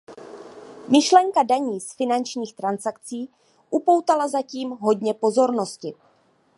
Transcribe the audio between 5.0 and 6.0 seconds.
pozornosti.